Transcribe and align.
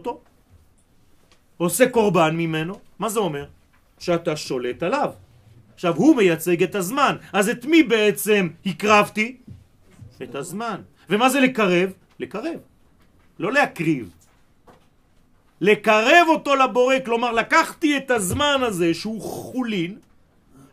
אותו, 0.00 0.20
עושה 1.56 1.88
קורבן 1.88 2.36
ממנו, 2.36 2.74
מה 2.98 3.08
זה 3.08 3.20
אומר? 3.20 3.46
שאתה 3.98 4.36
שולט 4.36 4.82
עליו. 4.82 5.12
עכשיו, 5.74 5.96
הוא 5.96 6.16
מייצג 6.16 6.62
את 6.62 6.74
הזמן, 6.74 7.16
אז 7.32 7.48
את 7.48 7.64
מי 7.64 7.82
בעצם 7.82 8.48
הקרבתי? 8.66 9.36
את 10.22 10.34
הזמן. 10.34 10.80
ומה 11.10 11.28
זה 11.28 11.40
לקרב? 11.40 11.92
לקרב, 12.18 12.60
לא 13.38 13.52
להקריב. 13.52 14.10
לקרב 15.60 16.26
אותו 16.28 16.56
לבורא, 16.56 16.94
כלומר 17.04 17.32
לקחתי 17.32 17.96
את 17.96 18.10
הזמן 18.10 18.60
הזה 18.62 18.94
שהוא 18.94 19.20
חולין, 19.20 19.98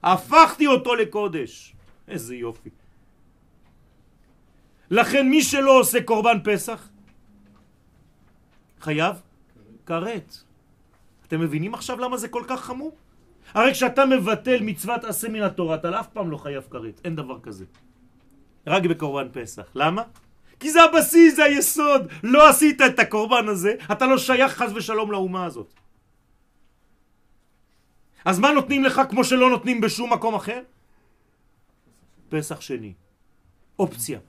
הפכתי 0.04 0.68
אותו 0.68 0.96
לקודש. 0.96 1.74
איזה 2.08 2.36
יופי. 2.36 2.70
לכן 4.92 5.30
מי 5.30 5.44
שלא 5.44 5.80
עושה 5.80 6.02
קורבן 6.04 6.38
פסח, 6.44 6.88
חייב 8.88 9.16
כרת. 9.86 10.38
אתם 11.28 11.40
מבינים 11.40 11.74
עכשיו 11.74 12.00
למה 12.00 12.18
זה 12.18 12.28
כל 12.28 12.44
כך 12.48 12.60
חמור? 12.72 12.96
הרי 13.54 13.74
כשאתה 13.74 14.06
מבטל 14.06 14.64
מצוות 14.64 15.04
עשה 15.04 15.30
מן 15.30 15.44
התורה, 15.44 15.76
אתה 15.76 16.00
אף 16.00 16.08
פעם 16.08 16.32
לא 16.32 16.38
חייב 16.38 16.64
כרת, 16.72 17.02
אין 17.04 17.16
דבר 17.16 17.40
כזה. 17.40 17.66
רק 18.68 18.84
בקורבן 18.84 19.28
פסח. 19.34 19.68
למה? 19.76 20.04
כי 20.60 20.72
זה 20.72 20.84
הבסיס, 20.84 21.36
זה 21.36 21.44
היסוד. 21.44 22.02
לא 22.24 22.50
עשית 22.50 22.82
את 22.82 23.00
הקורבן 23.00 23.48
הזה, 23.48 23.76
אתה 23.92 24.06
לא 24.06 24.18
שייך 24.18 24.52
חז 24.56 24.72
ושלום 24.76 25.12
לאומה 25.12 25.46
הזאת. 25.46 25.74
אז 28.26 28.40
מה 28.40 28.52
נותנים 28.52 28.84
לך 28.84 29.02
כמו 29.10 29.24
שלא 29.24 29.50
נותנים 29.50 29.82
בשום 29.82 30.14
מקום 30.14 30.36
אחר? 30.36 30.62
פסח 32.30 32.62
שני. 32.62 32.94
אופציה. 33.80 34.20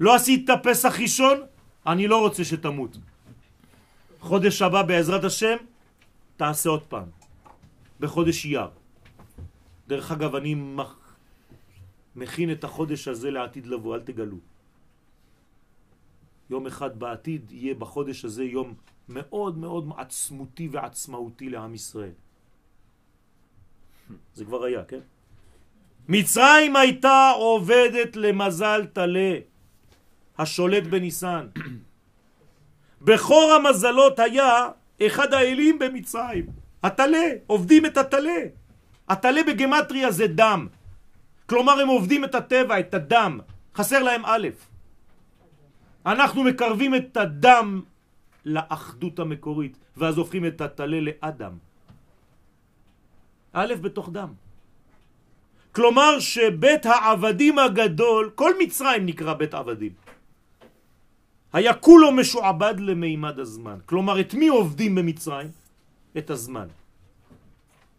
לא 0.00 0.14
עשית 0.14 0.50
פסח 0.62 0.98
ראשון, 1.00 1.36
אני 1.86 2.08
לא 2.08 2.20
רוצה 2.26 2.44
שתמות. 2.44 3.09
חודש 4.20 4.62
הבא 4.62 4.82
בעזרת 4.82 5.24
השם, 5.24 5.56
תעשה 6.36 6.70
עוד 6.70 6.82
פעם. 6.82 7.08
בחודש 8.00 8.44
אייר. 8.44 8.68
דרך 9.88 10.12
אגב, 10.12 10.34
אני 10.34 10.54
מח... 10.54 11.16
מכין 12.16 12.52
את 12.52 12.64
החודש 12.64 13.08
הזה 13.08 13.30
לעתיד 13.30 13.66
לבוא, 13.66 13.94
אל 13.94 14.00
תגלו. 14.00 14.36
יום 16.50 16.66
אחד 16.66 16.98
בעתיד 16.98 17.52
יהיה 17.52 17.74
בחודש 17.74 18.24
הזה 18.24 18.44
יום 18.44 18.74
מאוד 19.08 19.58
מאוד 19.58 19.84
עצמותי 19.96 20.68
ועצמאותי 20.72 21.48
לעם 21.50 21.74
ישראל. 21.74 22.16
זה 24.34 24.44
כבר 24.44 24.64
היה, 24.64 24.84
כן? 24.84 25.00
מצרים 26.08 26.76
הייתה 26.76 27.32
עובדת 27.38 28.16
למזל 28.16 28.86
תלה, 28.92 29.32
השולט 30.38 30.84
בניסן. 30.84 31.46
בכור 33.00 33.52
המזלות 33.52 34.18
היה 34.18 34.68
אחד 35.06 35.34
האלים 35.34 35.78
במצרים, 35.78 36.46
התלה, 36.82 37.26
עובדים 37.46 37.86
את 37.86 37.96
התלה. 37.96 38.40
התלה 39.08 39.40
בגמטריה 39.42 40.10
זה 40.10 40.26
דם. 40.26 40.66
כלומר 41.46 41.80
הם 41.80 41.88
עובדים 41.88 42.24
את 42.24 42.34
הטבע, 42.34 42.80
את 42.80 42.94
הדם. 42.94 43.40
חסר 43.74 44.02
להם 44.02 44.22
א'. 44.24 44.48
אנחנו 46.06 46.44
מקרבים 46.44 46.94
את 46.94 47.16
הדם 47.16 47.80
לאחדות 48.44 49.18
המקורית, 49.18 49.76
ואז 49.96 50.18
הופכים 50.18 50.46
את 50.46 50.60
התלה 50.60 51.00
לאדם. 51.00 51.52
א' 53.52 53.74
בתוך 53.80 54.08
דם. 54.12 54.32
כלומר 55.72 56.18
שבית 56.18 56.86
העבדים 56.86 57.58
הגדול, 57.58 58.30
כל 58.34 58.52
מצרים 58.58 59.06
נקרא 59.06 59.34
בית 59.34 59.54
עבדים, 59.54 59.92
היה 61.52 61.74
כולו 61.74 62.12
משועבד 62.12 62.74
למימד 62.78 63.38
הזמן. 63.38 63.78
כלומר, 63.86 64.20
את 64.20 64.34
מי 64.34 64.48
עובדים 64.48 64.94
במצרים? 64.94 65.50
את 66.18 66.30
הזמן. 66.30 66.68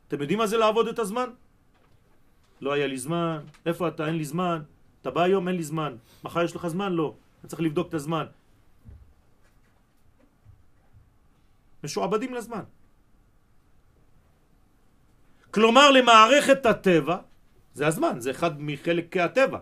אתם 0.08 0.22
יודעים 0.22 0.40
מה 0.40 0.48
זה 0.48 0.58
לעבוד 0.58 0.88
את 0.88 1.00
הזמן? 1.00 1.30
לא 2.62 2.74
היה 2.74 2.88
לי 2.88 2.98
זמן, 2.98 3.40
איפה 3.66 3.88
אתה? 3.88 4.08
אין 4.08 4.16
לי 4.16 4.26
זמן. 4.26 4.62
אתה 5.02 5.12
בא 5.12 5.22
היום? 5.22 5.48
אין 5.48 5.56
לי 5.56 5.64
זמן. 5.64 5.96
מחר 6.24 6.44
יש 6.44 6.56
לך 6.56 6.68
זמן? 6.68 6.92
לא. 6.94 7.16
אני 7.42 7.50
צריך 7.50 7.62
לבדוק 7.62 7.88
את 7.90 7.94
הזמן. 7.94 8.26
משועבדים 11.84 12.34
לזמן. 12.34 12.64
כלומר, 15.52 15.92
למערכת 15.92 16.66
הטבע, 16.66 17.18
זה 17.74 17.88
הזמן, 17.88 18.20
זה 18.20 18.32
אחד 18.32 18.62
מחלקי 18.62 19.20
הטבע, 19.20 19.60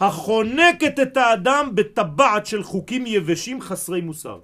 החונקת 0.00 1.00
את 1.02 1.16
האדם 1.16 1.70
בטבעת 1.74 2.46
של 2.46 2.62
חוקים 2.62 3.06
יבשים 3.06 3.60
חסרי 3.60 4.00
מוסר. 4.00 4.40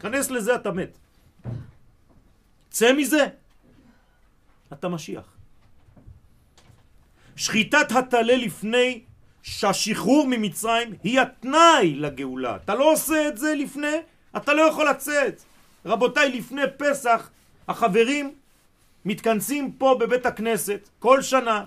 כנס 0.00 0.30
לזה 0.30 0.54
אתה 0.54 0.72
מת. 0.72 0.98
צא 2.70 2.92
מזה, 2.92 3.26
אתה 4.72 4.88
משיח. 4.88 5.24
שחיטת 7.36 7.92
הטלה 7.92 8.36
לפני 8.36 9.02
שהשחרור 9.42 10.26
ממצרים 10.30 10.94
היא 11.02 11.20
התנאי 11.20 11.94
לגאולה. 11.94 12.56
אתה 12.56 12.74
לא 12.74 12.92
עושה 12.92 13.28
את 13.28 13.38
זה 13.38 13.54
לפני, 13.54 13.96
אתה 14.36 14.54
לא 14.54 14.62
יכול 14.62 14.88
לצאת. 14.88 15.42
רבותיי, 15.86 16.32
לפני 16.32 16.62
פסח 16.76 17.30
החברים 17.68 18.34
מתכנסים 19.04 19.72
פה 19.72 19.96
בבית 20.00 20.26
הכנסת 20.26 20.88
כל 20.98 21.22
שנה, 21.22 21.64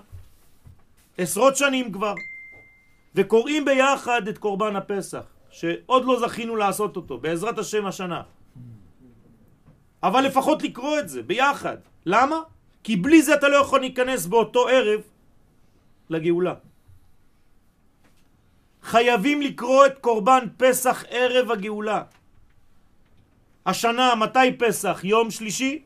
עשרות 1.18 1.56
שנים 1.56 1.92
כבר, 1.92 2.14
וקוראים 3.14 3.64
ביחד 3.64 4.28
את 4.28 4.38
קורבן 4.38 4.76
הפסח, 4.76 5.24
שעוד 5.50 6.04
לא 6.04 6.20
זכינו 6.20 6.56
לעשות 6.56 6.96
אותו, 6.96 7.18
בעזרת 7.18 7.58
השם 7.58 7.86
השנה. 7.86 8.22
אבל 10.02 10.20
לפחות 10.20 10.62
לקרוא 10.62 10.98
את 10.98 11.08
זה 11.08 11.22
ביחד. 11.22 11.76
למה? 12.06 12.40
כי 12.84 12.96
בלי 12.96 13.22
זה 13.22 13.34
אתה 13.34 13.48
לא 13.48 13.56
יכול 13.56 13.80
להיכנס 13.80 14.26
באותו 14.26 14.68
ערב 14.68 15.00
לגאולה. 16.10 16.54
חייבים 18.82 19.42
לקרוא 19.42 19.86
את 19.86 19.98
קורבן 19.98 20.44
פסח 20.56 21.04
ערב 21.08 21.50
הגאולה. 21.50 22.02
השנה, 23.66 24.14
מתי 24.14 24.52
פסח? 24.58 25.00
יום 25.04 25.30
שלישי? 25.30 25.82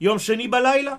יום 0.00 0.18
שני 0.18 0.48
בלילה? 0.48 0.94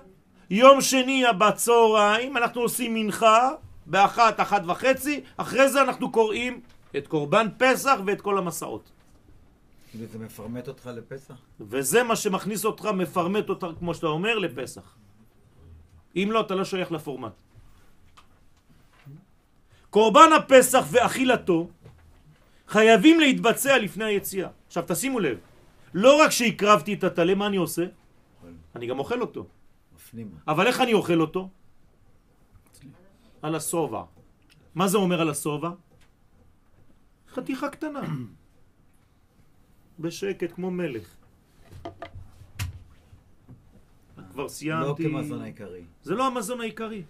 יום 0.50 0.80
שני 0.80 1.24
בצהריים 1.38 2.36
אנחנו 2.36 2.60
עושים 2.60 2.94
מנחה 2.94 3.50
באחת, 3.86 4.40
אחת 4.40 4.62
וחצי, 4.66 5.20
אחרי 5.36 5.68
זה 5.68 5.82
אנחנו 5.82 6.12
קוראים 6.12 6.60
את 6.96 7.06
קורבן 7.06 7.46
פסח 7.58 7.96
ואת 8.06 8.20
כל 8.20 8.38
המסעות. 8.38 8.90
וזה 9.94 10.18
מפרמט 10.18 10.68
אותך 10.68 10.86
לפסח? 10.86 11.34
וזה 11.60 12.02
מה 12.02 12.16
שמכניס 12.16 12.64
אותך, 12.64 12.84
מפרמט 12.84 13.48
אותך, 13.48 13.66
כמו 13.78 13.94
שאתה 13.94 14.06
אומר, 14.06 14.38
לפסח. 14.38 14.96
אם 16.16 16.28
לא, 16.32 16.40
אתה 16.40 16.54
לא 16.54 16.64
שייך 16.64 16.92
לפורמט. 16.92 17.32
קורבן 19.90 20.30
הפסח 20.36 20.84
ואכילתו 20.90 21.68
חייבים 22.68 23.20
להתבצע 23.20 23.78
לפני 23.78 24.04
היציאה. 24.04 24.48
עכשיו 24.66 24.84
תשימו 24.86 25.20
לב, 25.20 25.38
לא 25.94 26.22
רק 26.22 26.30
שהקרבתי 26.30 26.94
את 26.94 27.04
הטלה, 27.04 27.34
מה 27.34 27.46
אני 27.46 27.56
עושה? 27.56 27.84
אני 28.76 28.86
גם 28.86 28.98
אוכל 28.98 29.20
אותו. 29.20 29.46
אבל 30.48 30.66
איך 30.66 30.80
אני 30.80 30.92
אוכל 30.92 31.20
אותו? 31.20 31.48
על 33.42 33.54
הסובה. 33.54 34.04
מה 34.74 34.88
זה 34.88 34.98
אומר 34.98 35.20
על 35.20 35.30
הסובה? 35.30 35.70
חתיכה 37.28 37.68
קטנה. 37.68 38.00
בשקט 39.98 40.52
כמו 40.52 40.70
מלך. 40.70 41.16
כבר 44.30 44.48
סיימתי. 44.48 45.04
לא 45.04 45.08
כמזון 45.10 45.42
העיקרי. 45.42 45.84
זה 46.02 46.14
לא 46.14 46.26
המזון 46.26 46.60
העיקרי. 46.60 47.02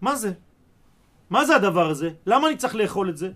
מה 0.00 0.16
זה? 0.16 0.32
מה 1.30 1.44
זה 1.44 1.56
הדבר 1.56 1.90
הזה? 1.90 2.10
למה 2.26 2.48
אני 2.48 2.56
צריך 2.56 2.74
לאכול 2.74 3.10
את 3.10 3.16
זה? 3.16 3.32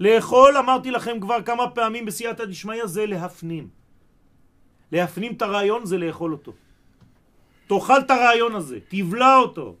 לאכול, 0.00 0.56
אמרתי 0.56 0.90
לכם 0.90 1.20
כבר 1.20 1.42
כמה 1.42 1.70
פעמים 1.70 2.06
בסייעתא 2.06 2.44
דשמיא, 2.44 2.86
זה 2.86 3.06
להפנים. 3.06 3.68
להפנים 4.92 5.32
את 5.32 5.42
הרעיון 5.42 5.86
זה 5.86 5.98
לאכול 5.98 6.32
אותו. 6.32 6.52
תאכל 7.68 7.98
את 7.98 8.10
הרעיון 8.10 8.54
הזה, 8.54 8.78
תבלע 8.88 9.36
אותו, 9.36 9.76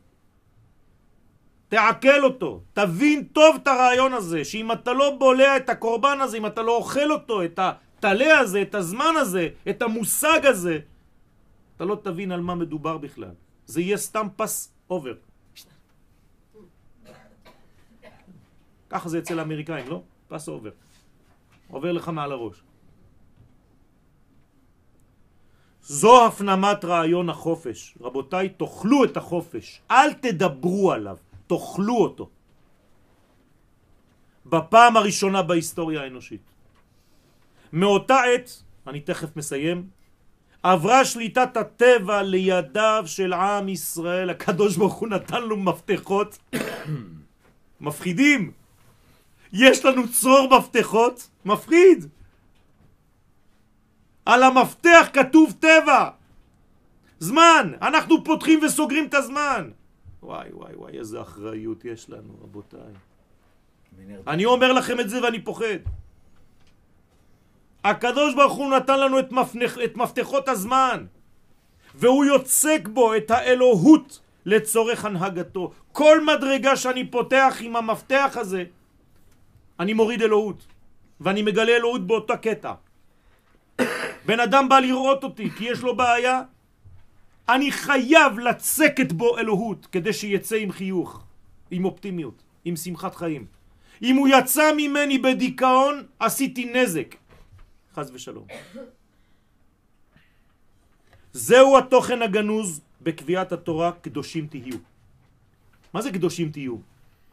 תעכל 1.68 2.24
אותו, 2.24 2.60
תבין 2.72 3.24
טוב 3.24 3.56
את 3.62 3.66
הרעיון 3.66 4.12
הזה, 4.12 4.44
שאם 4.44 4.72
אתה 4.72 4.92
לא 4.92 5.16
בולע 5.18 5.56
את 5.56 5.68
הקורבן 5.68 6.20
הזה, 6.20 6.36
אם 6.36 6.46
אתה 6.46 6.62
לא 6.62 6.76
אוכל 6.76 7.12
אותו, 7.12 7.44
את 7.44 7.58
הטלה 7.58 8.38
הזה, 8.38 8.62
את 8.62 8.74
הזמן 8.74 9.14
הזה, 9.16 9.48
את 9.68 9.82
המושג 9.82 10.40
הזה, 10.46 10.78
אתה 11.76 11.84
לא 11.84 11.96
תבין 12.02 12.32
על 12.32 12.40
מה 12.40 12.54
מדובר 12.54 12.98
בכלל. 12.98 13.34
זה 13.66 13.80
יהיה 13.80 13.96
סתם 13.96 14.26
Passover. 14.36 15.14
ככה 18.90 19.08
זה 19.08 19.18
אצל 19.18 19.38
האמריקאים, 19.38 19.88
לא? 19.88 20.02
Passover. 20.28 20.70
עובר 21.68 21.92
לך 21.92 22.08
מעל 22.08 22.32
הראש. 22.32 22.62
זו 25.88 26.26
הפנמת 26.26 26.84
רעיון 26.84 27.30
החופש. 27.30 27.94
רבותיי, 28.00 28.48
תאכלו 28.48 29.04
את 29.04 29.16
החופש. 29.16 29.80
אל 29.90 30.12
תדברו 30.12 30.92
עליו, 30.92 31.16
תאכלו 31.46 31.96
אותו. 31.96 32.28
בפעם 34.46 34.96
הראשונה 34.96 35.42
בהיסטוריה 35.42 36.02
האנושית. 36.02 36.40
מאותה 37.72 38.20
עת, 38.20 38.62
אני 38.86 39.00
תכף 39.00 39.36
מסיים, 39.36 39.86
עברה 40.62 41.04
שליטת 41.04 41.56
הטבע 41.56 42.22
לידיו 42.22 43.04
של 43.06 43.32
עם 43.32 43.68
ישראל. 43.68 44.30
הקדוש 44.30 44.76
ברוך 44.76 44.94
הוא 44.94 45.08
נתן 45.08 45.42
לו 45.42 45.56
מפתחות 45.56 46.38
מפחידים. 47.80 48.52
יש 49.52 49.84
לנו 49.84 50.12
צרור 50.12 50.58
מפתחות 50.58 51.28
מפחיד. 51.44 52.17
על 54.28 54.42
המפתח 54.42 55.08
כתוב 55.12 55.54
טבע. 55.60 56.10
זמן, 57.18 57.72
אנחנו 57.82 58.24
פותחים 58.24 58.60
וסוגרים 58.64 59.06
את 59.06 59.14
הזמן. 59.14 59.70
וואי 60.22 60.48
וואי 60.52 60.74
וואי, 60.74 60.98
איזה 60.98 61.20
אחריות 61.20 61.84
יש 61.84 62.10
לנו, 62.10 62.32
רבותיי. 62.42 62.92
אני 64.26 64.44
אומר 64.44 64.72
לכם 64.72 65.00
את 65.00 65.10
זה 65.10 65.22
ואני 65.22 65.40
פוחד. 65.40 65.80
הקדוש 67.84 68.34
ברוך 68.34 68.52
הוא 68.52 68.70
נתן 68.76 69.00
לנו 69.00 69.18
את, 69.18 69.32
מפנח, 69.32 69.78
את 69.84 69.96
מפתחות 69.96 70.48
הזמן, 70.48 71.04
והוא 71.94 72.24
יוצק 72.24 72.88
בו 72.92 73.16
את 73.16 73.30
האלוהות 73.30 74.20
לצורך 74.46 75.04
הנהגתו. 75.04 75.72
כל 75.92 76.24
מדרגה 76.24 76.76
שאני 76.76 77.10
פותח 77.10 77.56
עם 77.60 77.76
המפתח 77.76 78.36
הזה, 78.40 78.64
אני 79.80 79.92
מוריד 79.92 80.22
אלוהות, 80.22 80.66
ואני 81.20 81.42
מגלה 81.42 81.76
אלוהות 81.76 82.06
באותה 82.06 82.36
קטע. 82.36 82.72
בן 84.28 84.40
אדם 84.40 84.68
בא 84.68 84.78
לראות 84.78 85.24
אותי 85.24 85.50
כי 85.50 85.64
יש 85.64 85.80
לו 85.80 85.96
בעיה, 85.96 86.42
אני 87.48 87.72
חייב 87.72 88.38
לצקת 88.38 89.12
בו 89.12 89.38
אלוהות 89.38 89.86
כדי 89.86 90.12
שיצא 90.12 90.56
עם 90.56 90.72
חיוך, 90.72 91.24
עם 91.70 91.84
אופטימיות, 91.84 92.42
עם 92.64 92.76
שמחת 92.76 93.14
חיים. 93.14 93.46
אם 94.02 94.16
הוא 94.16 94.28
יצא 94.28 94.72
ממני 94.76 95.18
בדיכאון, 95.18 96.06
עשיתי 96.20 96.64
נזק. 96.64 97.14
חז 97.94 98.10
ושלום. 98.14 98.46
זהו 101.32 101.78
התוכן 101.78 102.22
הגנוז 102.22 102.80
בקביעת 103.00 103.52
התורה, 103.52 103.92
קדושים 103.92 104.46
תהיו. 104.46 104.76
מה 105.94 106.02
זה 106.02 106.12
קדושים 106.12 106.52
תהיו? 106.52 106.76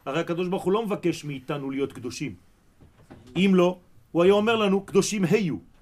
הרי 0.06 0.20
הקדוש 0.20 0.48
ברוך 0.48 0.64
הוא 0.64 0.72
לא 0.72 0.86
מבקש 0.86 1.24
מאיתנו 1.24 1.70
להיות 1.70 1.92
קדושים. 1.92 2.34
אם 3.36 3.50
לא, 3.54 3.78
הוא 4.12 4.22
היה 4.22 4.32
אומר 4.32 4.56
לנו, 4.56 4.80
קדושים 4.80 5.24
היו. 5.24 5.75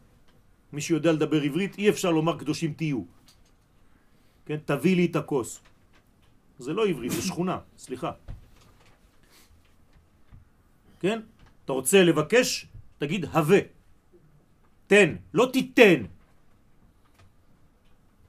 מי 0.75 0.81
שיודע 0.81 1.13
לדבר 1.13 1.43
עברית, 1.43 1.79
אי 1.79 1.89
אפשר 1.89 2.11
לומר 2.11 2.39
קדושים 2.39 2.75
תהיו. 2.75 3.03
כן, 4.47 4.59
תביא 4.65 4.97
לי 4.97 5.07
את 5.07 5.17
הכוס. 5.17 5.61
זה 6.59 6.73
לא 6.73 6.87
עברית, 6.87 7.13
זה 7.13 7.23
שכונה, 7.23 7.59
סליחה. 7.79 8.13
כן? 11.01 11.21
אתה 11.65 11.73
רוצה 11.73 12.05
לבקש, 12.05 12.67
תגיד 12.99 13.25
הווה. 13.25 13.59
תן, 14.87 15.17
לא 15.35 15.51
תיתן. 15.53 16.01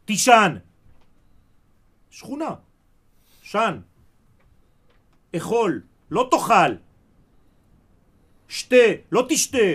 תישן. 0.06 0.52
שכונה. 2.10 2.52
שן. 3.42 3.80
אכול, 5.36 5.82
לא 6.12 6.28
תאכל. 6.32 6.72
שתה, 8.48 8.86
לא 9.12 9.26
תשתה. 9.30 9.68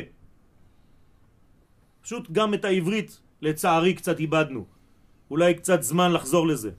פשוט 2.10 2.30
גם 2.30 2.54
את 2.54 2.64
העברית, 2.64 3.20
לצערי, 3.42 3.94
קצת 3.94 4.18
איבדנו. 4.18 4.66
אולי 5.30 5.54
קצת 5.54 5.82
זמן 5.82 6.12
לחזור 6.12 6.46
לזה. 6.46 6.70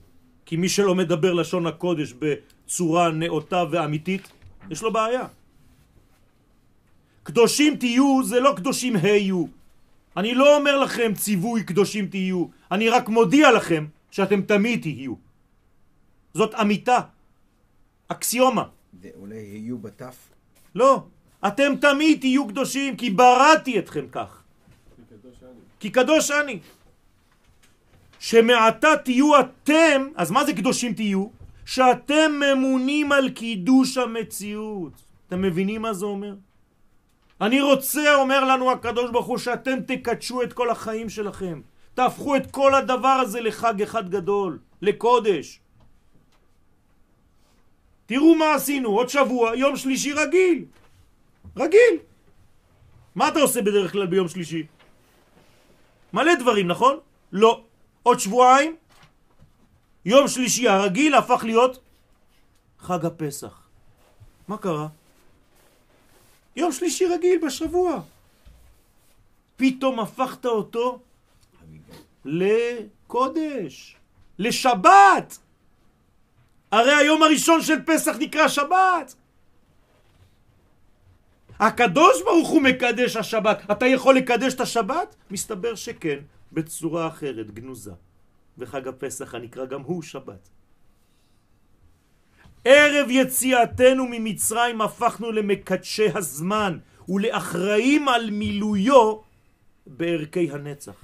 כי 0.44 0.56
מי 0.56 0.68
שלא 0.68 0.94
מדבר 0.94 1.32
לשון 1.32 1.66
הקודש 1.66 2.12
בצורה 2.20 3.10
נאותה 3.10 3.64
ואמיתית, 3.70 4.28
יש 4.70 4.82
לו 4.82 4.92
בעיה. 4.92 5.26
קדושים 7.22 7.76
תהיו 7.76 8.20
זה 8.24 8.40
לא 8.40 8.52
קדושים 8.56 8.96
היו. 8.96 9.44
אני 10.16 10.34
לא 10.34 10.56
אומר 10.56 10.78
לכם 10.84 11.16
ציווי 11.16 11.64
קדושים 11.64 12.06
תהיו, 12.12 12.46
אני 12.68 12.88
רק 12.88 13.08
מודיע 13.08 13.52
לכם 13.52 13.86
שאתם 14.10 14.42
תמיד 14.42 14.82
תהיו. 14.82 15.14
זאת 16.34 16.54
אמיתה, 16.54 16.98
אקסיומה. 18.08 18.64
זה 19.00 19.08
אולי 19.16 19.40
יהיו 19.40 19.78
בתף? 19.78 20.16
לא, 20.74 21.08
אתם 21.40 21.72
תמיד 21.80 22.20
תהיו 22.20 22.48
קדושים 22.48 22.96
כי 22.96 23.10
בראתי 23.10 23.78
אתכם 23.78 24.06
כך. 24.12 24.41
כי 25.80 25.90
קדוש 25.90 26.30
אני. 26.30 26.58
שמעתה 28.18 28.96
תהיו 29.04 29.40
אתם, 29.40 30.08
אז 30.16 30.30
מה 30.30 30.44
זה 30.44 30.52
קדושים 30.52 30.94
תהיו? 30.94 31.26
שאתם 31.66 32.40
ממונים 32.40 33.12
על 33.12 33.30
קידוש 33.30 33.98
המציאות. 33.98 34.92
אתם 35.28 35.42
מבינים 35.42 35.82
מה 35.82 35.92
זה 35.92 36.04
אומר? 36.04 36.34
אני 37.40 37.60
רוצה, 37.60 38.14
אומר 38.14 38.44
לנו 38.44 38.70
הקדוש 38.70 39.10
ברוך 39.10 39.26
הוא, 39.26 39.38
שאתם 39.38 39.78
תקדשו 39.86 40.42
את 40.42 40.52
כל 40.52 40.70
החיים 40.70 41.08
שלכם. 41.08 41.60
תהפכו 41.94 42.36
את 42.36 42.50
כל 42.50 42.74
הדבר 42.74 43.18
הזה 43.22 43.40
לחג 43.40 43.82
אחד 43.82 44.10
גדול, 44.10 44.58
לקודש. 44.82 45.60
תראו 48.06 48.34
מה 48.34 48.54
עשינו, 48.54 48.88
עוד 48.88 49.08
שבוע, 49.08 49.56
יום 49.56 49.76
שלישי 49.76 50.12
רגיל. 50.12 50.64
רגיל. 51.56 51.94
מה 53.14 53.28
אתה 53.28 53.40
עושה 53.40 53.62
בדרך 53.62 53.92
כלל 53.92 54.06
ביום 54.06 54.28
שלישי? 54.28 54.66
מלא 56.12 56.34
דברים, 56.34 56.68
נכון? 56.68 56.98
לא. 57.32 57.64
עוד 58.02 58.20
שבועיים, 58.20 58.76
יום 60.04 60.28
שלישי 60.28 60.68
הרגיל 60.68 61.14
הפך 61.14 61.44
להיות 61.44 61.78
חג 62.78 63.06
הפסח. 63.06 63.62
מה 64.48 64.58
קרה? 64.58 64.88
יום 66.56 66.72
שלישי 66.72 67.04
רגיל 67.06 67.46
בשבוע. 67.46 68.00
פתאום 69.56 70.00
הפכת 70.00 70.46
אותו 70.46 70.98
לקודש, 72.24 73.96
לשבת. 74.38 75.38
הרי 76.72 76.94
היום 76.94 77.22
הראשון 77.22 77.62
של 77.62 77.82
פסח 77.86 78.16
נקרא 78.18 78.48
שבת. 78.48 79.14
הקדוש 81.62 82.22
ברוך 82.22 82.48
הוא 82.48 82.62
מקדש 82.62 83.16
השבת. 83.16 83.70
אתה 83.70 83.86
יכול 83.86 84.14
לקדש 84.16 84.54
את 84.54 84.60
השבת? 84.60 85.16
מסתבר 85.30 85.74
שכן, 85.74 86.18
בצורה 86.52 87.08
אחרת, 87.08 87.50
גנוזה. 87.50 87.92
וחג 88.58 88.88
הפסח 88.88 89.34
הנקרא 89.34 89.64
גם 89.64 89.80
הוא 89.80 90.02
שבת. 90.02 90.48
ערב 92.64 93.06
יציאתנו 93.10 94.06
ממצרים 94.10 94.80
הפכנו 94.80 95.32
למקדשי 95.32 96.08
הזמן 96.14 96.78
ולאחראים 97.08 98.08
על 98.08 98.30
מילויו 98.30 99.16
בערכי 99.86 100.50
הנצח. 100.50 100.98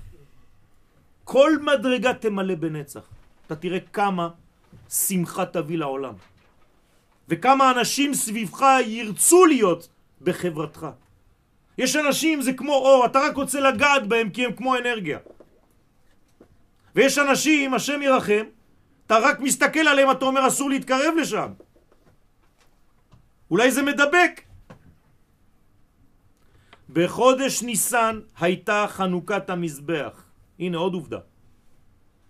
כל 1.24 1.52
מדרגה 1.62 2.14
תמלא 2.14 2.54
בנצח. 2.54 3.06
אתה 3.46 3.56
תראה 3.56 3.80
כמה 3.92 4.28
שמחה 4.90 5.46
תביא 5.46 5.78
לעולם. 5.78 6.14
וכמה 7.28 7.70
אנשים 7.70 8.14
סביבך 8.14 8.62
ירצו 8.86 9.46
להיות 9.46 9.88
בחברתך. 10.22 10.86
יש 11.78 11.96
אנשים, 11.96 12.42
זה 12.42 12.52
כמו 12.52 12.72
אור, 12.72 13.06
אתה 13.06 13.18
רק 13.18 13.36
רוצה 13.36 13.60
לגעת 13.60 14.06
בהם 14.06 14.30
כי 14.30 14.44
הם 14.44 14.52
כמו 14.52 14.76
אנרגיה. 14.76 15.18
ויש 16.94 17.18
אנשים, 17.18 17.74
השם 17.74 18.02
ירחם, 18.02 18.44
אתה 19.06 19.18
רק 19.18 19.40
מסתכל 19.40 19.88
עליהם, 19.88 20.10
אתה 20.10 20.24
אומר 20.24 20.48
אסור 20.48 20.70
להתקרב 20.70 21.14
לשם. 21.20 21.52
אולי 23.50 23.70
זה 23.70 23.82
מדבק. 23.82 24.40
בחודש 26.92 27.62
ניסן 27.62 28.20
הייתה 28.40 28.86
חנוכת 28.88 29.50
המזבח. 29.50 30.24
הנה 30.58 30.78
עוד 30.78 30.94
עובדה. 30.94 31.18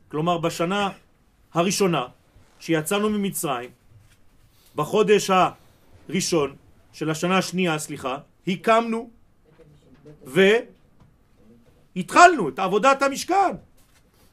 כלומר 0.09 0.39
בשנה 0.39 0.91
הראשונה 1.55 2.07
שיצאנו 2.61 3.11
ממצרים, 3.11 3.71
בחודש 4.77 5.31
הראשון 5.31 6.57
של 6.99 7.11
השנה 7.11 7.39
השנייה, 7.39 7.79
סליחה, 7.79 8.19
הקמנו 8.47 9.11
והתחלנו 11.95 12.49
את 12.49 12.59
עבודת 12.59 13.03
המשכן. 13.03 13.55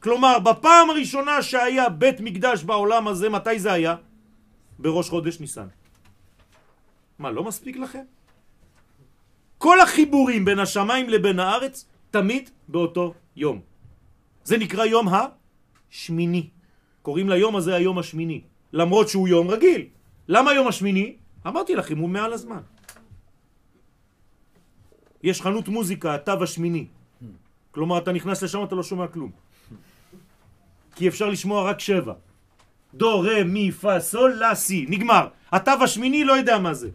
כלומר, 0.02 0.38
בפעם 0.38 0.90
הראשונה 0.90 1.42
שהיה 1.42 1.88
בית 1.88 2.20
מקדש 2.20 2.66
בעולם 2.66 3.08
הזה, 3.08 3.28
מתי 3.28 3.58
זה 3.58 3.72
היה? 3.72 3.96
בראש 4.78 5.08
חודש 5.10 5.40
ניסן. 5.40 5.66
מה, 7.18 7.30
לא 7.30 7.44
מספיק 7.44 7.76
לכם? 7.76 8.02
כל 9.58 9.80
החיבורים 9.80 10.44
בין 10.44 10.58
השמיים 10.58 11.08
לבין 11.08 11.38
הארץ 11.38 11.86
תמיד 12.10 12.50
באותו 12.68 13.14
יום. 13.36 13.60
זה 14.44 14.58
נקרא 14.58 14.84
יום 14.84 15.06
השמיני. 15.08 16.50
קוראים 17.02 17.28
ליום 17.28 17.56
הזה 17.56 17.74
היום 17.74 17.98
השמיני, 17.98 18.40
למרות 18.72 19.08
שהוא 19.08 19.28
יום 19.28 19.48
רגיל. 19.54 19.82
למה 20.28 20.54
יום 20.54 20.66
השמיני? 20.66 21.16
אמרתי 21.46 21.74
לכם, 21.74 21.98
הוא 21.98 22.08
מעל 22.08 22.32
הזמן. 22.32 22.60
יש 25.22 25.42
חנות 25.42 25.68
מוזיקה, 25.68 26.14
התו 26.14 26.42
השמיני. 26.42 26.86
כלומר, 27.70 27.98
אתה 27.98 28.12
נכנס 28.12 28.42
לשם, 28.42 28.64
אתה 28.64 28.74
לא 28.74 28.82
שומע 28.82 29.06
כלום. 29.08 29.30
כי 30.94 31.08
אפשר 31.08 31.28
לשמוע 31.28 31.70
רק 31.70 31.80
שבע. 31.80 32.14
דו, 32.94 33.20
רה, 33.20 33.44
מי, 33.44 33.72
פה, 33.72 34.00
סול, 34.00 34.32
לה, 34.32 34.54
סי. 34.54 34.86
נגמר. 34.88 35.28
התו 35.52 35.70
השמיני 35.84 36.24
לא 36.24 36.32
יודע 36.32 36.58
מה 36.58 36.74
זה. 36.74 36.90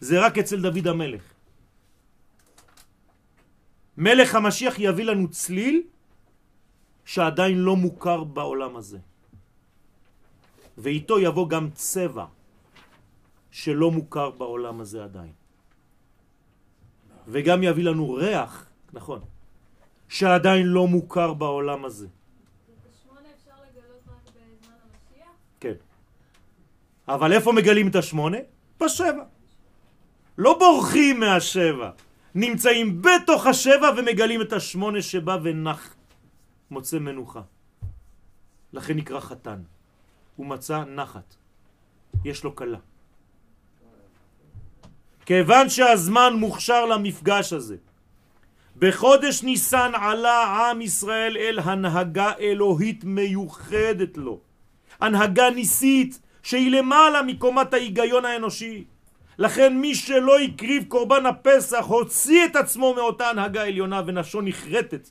זה 0.00 0.20
רק 0.20 0.38
אצל 0.38 0.60
דוד 0.60 0.86
המלך. 0.86 1.22
מלך 3.98 4.34
המשיח 4.34 4.74
יביא 4.78 5.04
לנו 5.04 5.28
צליל 5.28 5.82
שעדיין 7.04 7.58
לא 7.58 7.76
מוכר 7.76 8.24
בעולם 8.24 8.76
הזה. 8.76 8.98
ואיתו 10.78 11.18
יבוא 11.20 11.48
גם 11.48 11.70
צבע 11.74 12.37
שלא 13.58 13.90
מוכר 13.90 14.30
בעולם 14.30 14.80
הזה 14.80 15.04
עדיין. 15.04 15.32
וגם 17.26 17.62
יביא 17.62 17.84
לנו 17.84 18.14
ריח, 18.14 18.66
נכון, 18.92 19.20
שעדיין 20.08 20.66
לא 20.66 20.86
מוכר 20.86 21.34
בעולם 21.34 21.84
הזה. 21.84 22.06
כן. 25.60 25.74
אבל 27.08 27.32
איפה 27.32 27.52
מגלים 27.52 27.88
את 27.88 27.96
השמונה? 27.96 28.38
בשבע. 28.80 29.24
לא 30.38 30.58
בורחים 30.58 31.20
מהשבע. 31.20 31.90
נמצאים 32.34 33.02
בתוך 33.02 33.46
השבע 33.46 33.88
ומגלים 33.98 34.40
את 34.42 34.52
השמונה 34.52 35.02
שבא 35.02 35.38
ונח, 35.42 35.94
מוצא 36.70 36.98
מנוחה. 36.98 37.42
לכן 38.72 38.94
נקרא 38.94 39.20
חתן. 39.20 39.60
הוא 40.36 40.46
מצא 40.46 40.84
נחת. 40.84 41.34
יש 42.24 42.44
לו 42.44 42.54
קלה. 42.54 42.78
כיוון 45.28 45.68
שהזמן 45.68 46.32
מוכשר 46.36 46.86
למפגש 46.86 47.52
הזה, 47.52 47.76
בחודש 48.76 49.42
ניסן 49.42 49.92
עלה 49.94 50.70
עם 50.70 50.80
ישראל 50.80 51.36
אל 51.36 51.58
הנהגה 51.58 52.32
אלוהית 52.40 53.04
מיוחדת 53.04 54.16
לו. 54.16 54.40
הנהגה 55.00 55.50
ניסית 55.50 56.20
שהיא 56.42 56.70
למעלה 56.70 57.22
מקומת 57.22 57.74
ההיגיון 57.74 58.24
האנושי. 58.24 58.84
לכן 59.38 59.78
מי 59.78 59.94
שלא 59.94 60.38
הקריב 60.38 60.84
קורבן 60.88 61.26
הפסח 61.26 61.84
הוציא 61.88 62.46
את 62.46 62.56
עצמו 62.56 62.94
מאותה 62.94 63.30
הנהגה 63.30 63.62
עליונה 63.62 64.02
ונפשו 64.06 64.40
נחרטת 64.40 65.10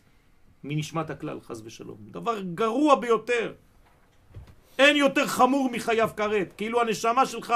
מנשמת 0.63 1.09
הכלל, 1.09 1.39
חז 1.41 1.61
ושלום. 1.65 1.97
דבר 2.11 2.41
גרוע 2.41 2.95
ביותר. 2.95 3.53
אין 4.79 4.95
יותר 4.95 5.27
חמור 5.27 5.69
מחייו 5.71 6.09
כרת, 6.17 6.53
כאילו 6.57 6.81
הנשמה 6.81 7.25
שלך 7.25 7.53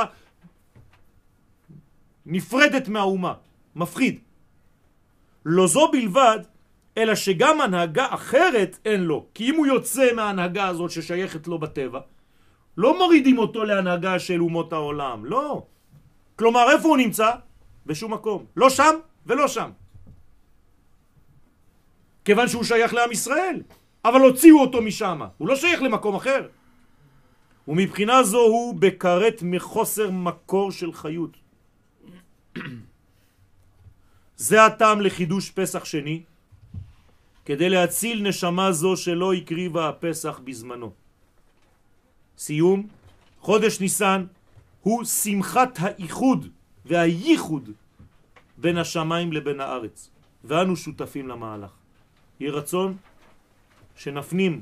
נפרדת 2.31 2.87
מהאומה, 2.87 3.33
מפחיד. 3.75 4.19
לא 5.45 5.67
זו 5.67 5.91
בלבד, 5.91 6.39
אלא 6.97 7.15
שגם 7.15 7.61
הנהגה 7.61 8.07
אחרת 8.09 8.79
אין 8.85 9.03
לו. 9.03 9.25
כי 9.33 9.49
אם 9.49 9.55
הוא 9.55 9.67
יוצא 9.67 10.13
מההנהגה 10.15 10.67
הזאת 10.67 10.91
ששייכת 10.91 11.47
לו 11.47 11.59
בטבע, 11.59 11.99
לא 12.77 12.97
מורידים 12.97 13.37
אותו 13.37 13.63
להנהגה 13.63 14.19
של 14.19 14.41
אומות 14.41 14.73
העולם, 14.73 15.25
לא. 15.25 15.65
כלומר, 16.35 16.71
איפה 16.71 16.87
הוא 16.87 16.97
נמצא? 16.97 17.29
בשום 17.85 18.13
מקום. 18.13 18.45
לא 18.55 18.69
שם 18.69 18.95
ולא 19.25 19.47
שם. 19.47 19.69
כיוון 22.25 22.47
שהוא 22.47 22.63
שייך 22.63 22.93
לעם 22.93 23.11
ישראל, 23.11 23.61
אבל 24.05 24.21
הוציאו 24.21 24.61
אותו 24.61 24.81
משם. 24.81 25.21
הוא 25.37 25.47
לא 25.47 25.55
שייך 25.55 25.81
למקום 25.81 26.15
אחר. 26.15 26.47
ומבחינה 27.67 28.23
זו 28.23 28.39
הוא 28.39 28.75
בקרת 28.79 29.39
מחוסר 29.43 30.09
מקור 30.11 30.71
של 30.71 30.93
חיות. 30.93 31.40
זה 34.47 34.65
הטעם 34.65 35.01
לחידוש 35.01 35.51
פסח 35.51 35.85
שני, 35.85 36.23
כדי 37.45 37.69
להציל 37.69 38.27
נשמה 38.27 38.71
זו 38.71 38.97
שלא 38.97 39.33
הקריבה 39.33 39.89
הפסח 39.89 40.39
בזמנו. 40.43 40.91
סיום, 42.37 42.87
חודש 43.39 43.79
ניסן 43.79 44.25
הוא 44.81 45.03
שמחת 45.03 45.79
האיחוד 45.79 46.47
והייחוד 46.85 47.69
בין 48.57 48.77
השמיים 48.77 49.33
לבין 49.33 49.59
הארץ, 49.59 50.09
ואנו 50.43 50.75
שותפים 50.75 51.27
למהלך. 51.27 51.71
יהיה 52.39 52.51
רצון 52.51 52.97
שנפנים 53.95 54.61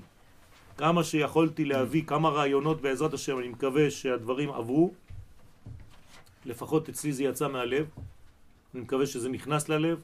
כמה 0.78 1.04
שיכולתי 1.04 1.66
להביא, 1.66 2.04
כמה 2.08 2.30
רעיונות 2.30 2.82
בעזרת 2.82 3.14
השם, 3.14 3.40
אני 3.40 3.48
מקווה 3.48 3.92
שהדברים 3.92 4.52
עברו, 4.52 4.94
לפחות 6.46 6.90
אצלי 6.90 7.14
זה 7.14 7.24
יצא 7.24 7.48
מהלב, 7.48 7.86
אני 8.74 8.82
מקווה 8.82 9.06
שזה 9.06 9.30
נכנס 9.30 9.70
ללב, 9.70 10.02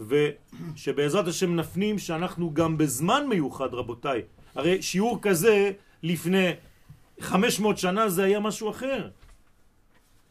ושבעזרת 0.00 1.28
השם 1.28 1.56
נפנים 1.56 1.98
שאנחנו 1.98 2.54
גם 2.54 2.78
בזמן 2.78 3.26
מיוחד, 3.28 3.74
רבותיי. 3.74 4.22
הרי 4.54 4.82
שיעור 4.82 5.18
כזה 5.22 5.72
לפני 6.02 6.50
500 7.20 7.78
שנה 7.78 8.08
זה 8.08 8.24
היה 8.24 8.40
משהו 8.40 8.70
אחר. 8.70 9.08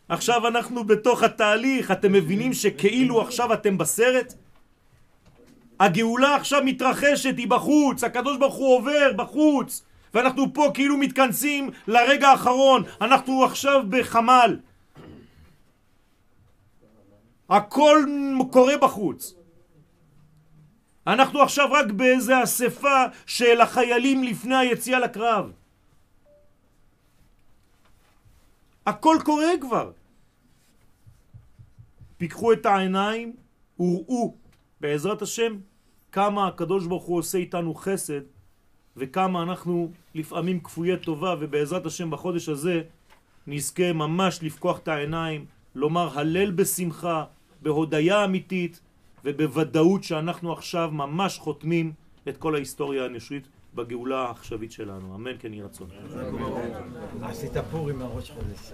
עכשיו 0.09 0.47
אנחנו 0.47 0.83
בתוך 0.83 1.23
התהליך, 1.23 1.91
אתם 1.91 2.11
מבינים 2.11 2.53
שכאילו 2.53 3.21
עכשיו 3.21 3.53
אתם 3.53 3.77
בסרט? 3.77 4.33
הגאולה 5.79 6.35
עכשיו 6.35 6.61
מתרחשת, 6.65 7.37
היא 7.37 7.47
בחוץ, 7.47 8.03
הקדוש 8.03 8.37
ברוך 8.37 8.55
הוא 8.55 8.77
עובר 8.77 9.13
בחוץ, 9.15 9.83
ואנחנו 10.13 10.53
פה 10.53 10.71
כאילו 10.73 10.97
מתכנסים 10.97 11.69
לרגע 11.87 12.29
האחרון, 12.29 12.83
אנחנו 13.01 13.43
עכשיו 13.43 13.83
בחמ"ל. 13.89 14.57
הכל 17.53 18.05
קורה 18.51 18.77
בחוץ. 18.77 19.35
אנחנו 21.07 21.41
עכשיו 21.41 21.71
רק 21.71 21.91
באיזה 21.91 22.43
אספה 22.43 23.03
של 23.25 23.61
החיילים 23.61 24.23
לפני 24.23 24.55
היציאה 24.55 24.99
לקרב. 24.99 25.51
הכל 28.85 29.17
קורה 29.25 29.51
כבר. 29.61 29.91
פיקחו 32.17 32.53
את 32.53 32.65
העיניים 32.65 33.35
וראו 33.79 34.35
בעזרת 34.81 35.21
השם 35.21 35.57
כמה 36.11 36.47
הקדוש 36.47 36.87
ברוך 36.87 37.03
הוא 37.03 37.17
עושה 37.17 37.37
איתנו 37.37 37.75
חסד 37.75 38.21
וכמה 38.97 39.43
אנחנו 39.43 39.91
לפעמים 40.15 40.59
כפויי 40.59 40.97
טובה 40.97 41.35
ובעזרת 41.39 41.85
השם 41.85 42.11
בחודש 42.11 42.49
הזה 42.49 42.81
נזכה 43.47 43.93
ממש 43.93 44.39
לפקוח 44.43 44.79
את 44.79 44.87
העיניים, 44.87 45.45
לומר 45.75 46.19
הלל 46.19 46.51
בשמחה, 46.51 47.25
בהודיה 47.63 48.25
אמיתית 48.25 48.79
ובוודאות 49.25 50.03
שאנחנו 50.03 50.53
עכשיו 50.53 50.89
ממש 50.91 51.37
חותמים 51.37 51.93
את 52.29 52.37
כל 52.37 52.55
ההיסטוריה 52.55 53.03
האנושית 53.03 53.47
בגאולה 53.75 54.17
העכשווית 54.17 54.71
שלנו. 54.71 55.15
אמן 55.15 55.31
כן 55.39 55.53
יהי 55.53 55.61
רצון. 55.61 55.89
עשית 57.21 57.57
פור 57.71 57.89
עם 57.89 58.01
הראש 58.01 58.31
חודש. 58.31 58.71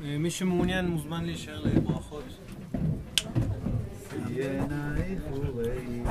מי 0.00 0.30
שמעוניין 0.30 0.86
מוזמן 0.86 1.24
להישאר 1.24 1.60
לברכות. 1.60 2.24
עינייך 4.36 5.22
וראי. 5.32 6.02